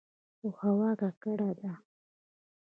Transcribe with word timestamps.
خو 0.37 0.47
هوا 0.59 0.91
ککړه 0.99 1.49
ده. 1.59 1.73